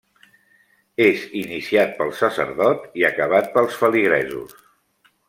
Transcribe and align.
És 1.05 1.25
iniciat 1.41 1.93
pel 1.99 2.09
sacerdot 2.23 2.87
i 3.03 3.07
acabat 3.11 3.55
pels 3.59 3.79
feligresos. 3.83 4.57